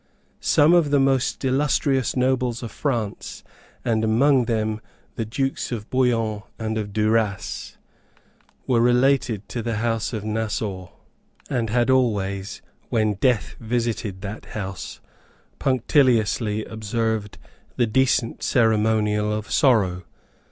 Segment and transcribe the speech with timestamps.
[0.39, 3.43] Some of the most illustrious nobles of France,
[3.85, 4.81] and among them
[5.13, 7.77] the Dukes of Bouillon and of Duras,
[8.65, 10.89] were related to the House of Nassau,
[11.51, 15.01] and had always, when death visited that House,
[15.59, 17.37] punctiliously observed
[17.75, 20.01] the decent ceremonial of sorrow.